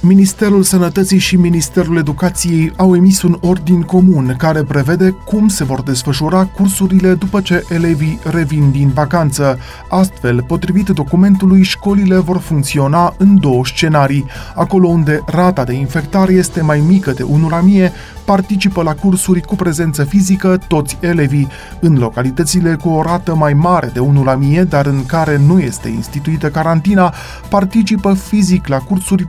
[0.00, 5.82] Ministerul Sănătății și Ministerul Educației au emis un ordin comun care prevede cum se vor
[5.82, 9.58] desfășura cursurile după ce elevii revin din vacanță.
[9.88, 14.26] Astfel, potrivit documentului, școlile vor funcționa în două scenarii.
[14.54, 17.92] Acolo unde rata de infectare este mai mică de 1 la mie,
[18.24, 21.48] participă la cursuri cu prezență fizică toți elevii.
[21.80, 25.58] În localitățile cu o rată mai mare de 1 la mie, dar în care nu
[25.58, 27.14] este instituită carantina,
[27.48, 29.24] participă fizic la cursuri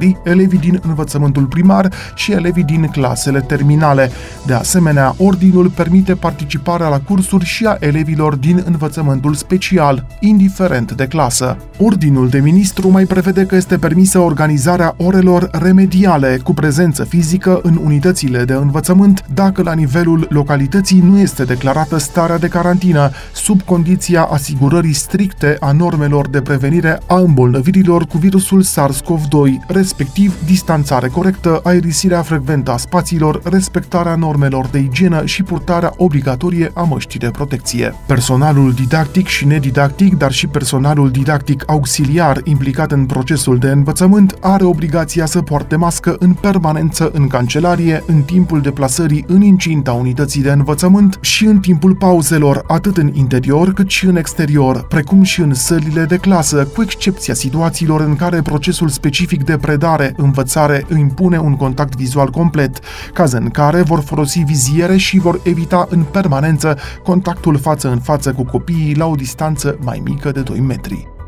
[0.00, 4.10] preșcolari elevii din învățământul primar și elevii din clasele terminale.
[4.46, 11.06] De asemenea, ordinul permite participarea la cursuri și a elevilor din învățământul special, indiferent de
[11.06, 11.56] clasă.
[11.78, 17.78] Ordinul de ministru mai prevede că este permisă organizarea orelor remediale cu prezență fizică în
[17.84, 23.62] unitățile condițiile de învățământ dacă la nivelul localității nu este declarată starea de carantină, sub
[23.62, 31.60] condiția asigurării stricte a normelor de prevenire a îmbolnăvirilor cu virusul SARS-CoV-2, respectiv distanțare corectă,
[31.64, 37.94] aerisirea frecventă a spațiilor, respectarea normelor de igienă și purtarea obligatorie a măștii de protecție.
[38.06, 44.64] Personalul didactic și nedidactic, dar și personalul didactic auxiliar implicat în procesul de învățământ are
[44.64, 50.42] obligația să poarte mască în permanență în cancelarie, în în timpul deplasării în incinta unității
[50.42, 55.40] de învățământ și în timpul pauzelor, atât în interior cât și în exterior, precum și
[55.40, 61.56] în sălile de clasă, cu excepția situațiilor în care procesul specific de predare-învățare impune un
[61.56, 62.80] contact vizual complet,
[63.12, 68.32] caz în care vor folosi viziere și vor evita în permanență contactul față în față
[68.32, 71.19] cu copiii la o distanță mai mică de 2 metri.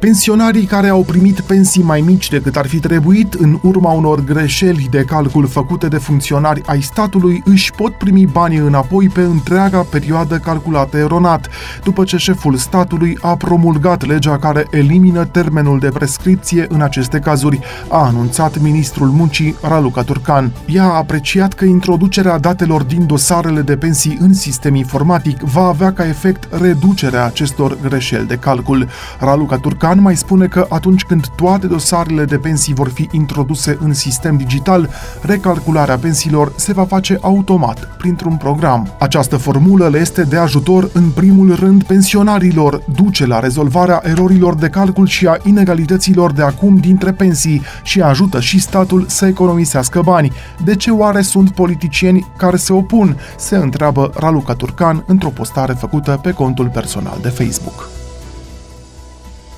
[0.00, 4.86] Pensionarii care au primit pensii mai mici decât ar fi trebuit în urma unor greșeli
[4.90, 10.38] de calcul făcute de funcționari ai statului își pot primi banii înapoi pe întreaga perioadă
[10.38, 11.48] calculată eronat,
[11.84, 17.60] după ce șeful statului a promulgat legea care elimină termenul de prescripție în aceste cazuri,
[17.88, 20.52] a anunțat ministrul muncii Raluca Turcan.
[20.66, 25.92] Ea a apreciat că introducerea datelor din dosarele de pensii în sistem informatic va avea
[25.92, 28.88] ca efect reducerea acestor greșeli de calcul.
[29.18, 33.78] Raluca Turcan Can mai spune că atunci când toate dosarele de pensii vor fi introduse
[33.80, 34.90] în sistem digital,
[35.22, 38.94] recalcularea pensiilor se va face automat, printr-un program.
[38.98, 44.68] Această formulă le este de ajutor în primul rând pensionarilor, duce la rezolvarea erorilor de
[44.68, 50.32] calcul și a inegalităților de acum dintre pensii și ajută și statul să economisească bani.
[50.64, 53.16] De ce oare sunt politicieni care se opun?
[53.36, 57.99] Se întreabă Raluca Turcan într-o postare făcută pe contul personal de Facebook.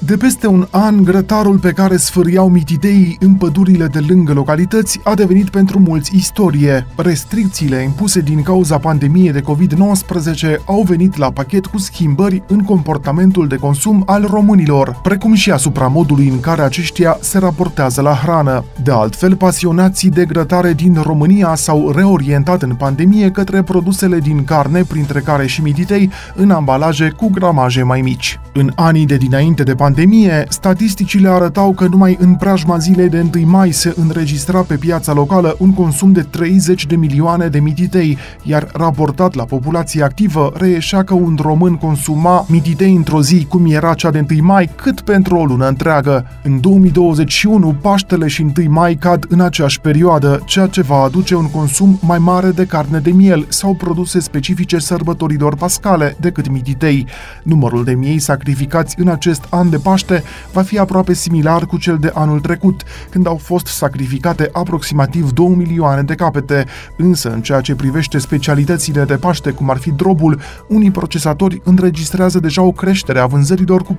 [0.06, 5.14] De peste un an, grătarul pe care sfâriau mititeii în pădurile de lângă localități a
[5.14, 6.86] devenit pentru mulți istorie.
[6.96, 13.46] Restricțiile impuse din cauza pandemiei de COVID-19 au venit la pachet cu schimbări în comportamentul
[13.46, 18.64] de consum al românilor, precum și asupra modului în care aceștia se raportează la hrană.
[18.82, 24.82] De altfel, pasionații de grătare din România s-au reorientat în pandemie către produsele din carne,
[24.82, 28.40] printre care și mititei, în ambalaje cu gramaje mai mici.
[28.52, 33.26] În anii de dinainte de pandemie, pandemie, statisticile arătau că numai în preajma zilei de
[33.34, 38.18] 1 mai se înregistra pe piața locală un consum de 30 de milioane de mititei,
[38.42, 43.94] iar raportat la populația activă, reieșea că un român consuma mititei într-o zi cum era
[43.94, 46.26] cea de 1 mai, cât pentru o lună întreagă.
[46.42, 51.50] În 2021, Paștele și 1 mai cad în aceeași perioadă, ceea ce va aduce un
[51.50, 57.06] consum mai mare de carne de miel sau produse specifice sărbătorilor pascale decât mititei.
[57.42, 60.22] Numărul de miei sacrificați în acest an de Paște
[60.52, 65.48] va fi aproape similar cu cel de anul trecut, când au fost sacrificate aproximativ 2
[65.48, 66.66] milioane de capete,
[66.96, 72.40] însă în ceea ce privește specialitățile de Paște, cum ar fi drobul, unii procesatori înregistrează
[72.40, 73.96] deja o creștere a vânzărilor cu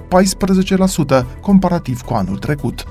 [1.19, 2.85] 14% comparativ cu anul trecut.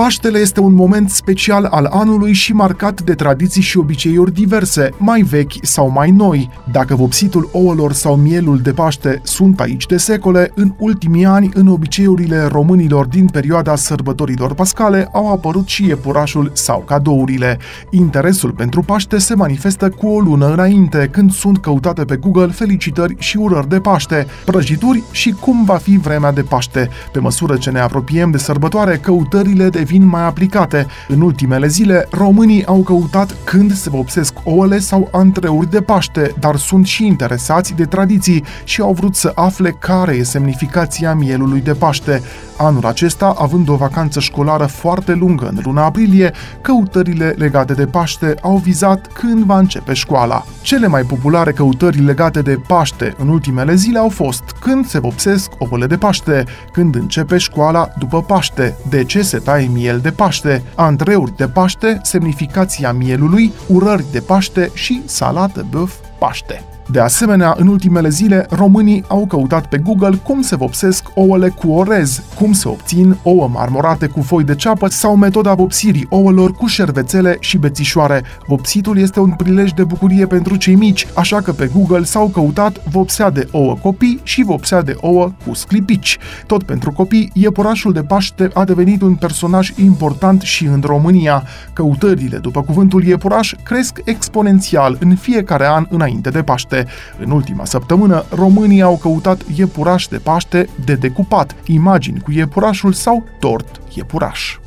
[0.00, 5.20] Paștele este un moment special al anului și marcat de tradiții și obiceiuri diverse, mai
[5.20, 6.50] vechi sau mai noi.
[6.72, 11.66] Dacă vopsitul ouălor sau mielul de Paște sunt aici de secole, în ultimii ani, în
[11.66, 17.58] obiceiurile românilor din perioada sărbătorilor pascale, au apărut și iepurașul sau cadourile.
[17.90, 23.14] Interesul pentru Paște se manifestă cu o lună înainte, când sunt căutate pe Google felicitări
[23.18, 26.88] și urări de Paște, prăjituri și cum va fi vremea de Paște.
[27.12, 30.86] Pe măsură ce ne apropiem de sărbătoare, căutările de devin mai aplicate.
[31.08, 36.56] În ultimele zile, românii au căutat când se vopsesc ouăle sau antreuri de Paște, dar
[36.56, 41.72] sunt și interesați de tradiții și au vrut să afle care e semnificația mielului de
[41.72, 42.22] Paște.
[42.56, 48.34] Anul acesta, având o vacanță școlară foarte lungă în luna aprilie, căutările legate de Paște
[48.42, 50.44] au vizat când va începe școala.
[50.60, 55.50] Cele mai populare căutări legate de Paște în ultimele zile au fost când se vopsesc
[55.58, 60.62] ouăle de Paște, când începe școala după Paște, de ce se taie miel de Paște,
[60.74, 66.64] antreuri de Paște, semnificația mielului, urări de Paște și salată băf Paște.
[66.92, 71.70] De asemenea, în ultimele zile, românii au căutat pe Google cum se vopsesc ouăle cu
[71.70, 76.66] orez, cum se obțin ouă marmorate cu foi de ceapă sau metoda vopsirii ouălor cu
[76.66, 78.22] șervețele și bețișoare.
[78.46, 82.88] Vopsitul este un prilej de bucurie pentru cei mici, așa că pe Google s-au căutat
[82.88, 86.18] vopsea de ouă copii și vopsea de ouă cu sclipici.
[86.46, 91.42] Tot pentru copii, iepurașul de Paște a devenit un personaj important și în România.
[91.72, 96.86] Căutările după cuvântul iepuraș cresc exponențial în fiecare an înainte de Paște.
[97.18, 103.24] În ultima săptămână, românii au căutat iepuraș de Paște de decupat, imagini cu iepurașul sau
[103.38, 104.58] tort iepuraș.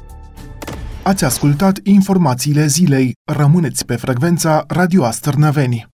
[1.03, 3.13] Ați ascultat informațiile zilei.
[3.31, 5.92] Rămâneți pe frecvența Radio Astărnăveni.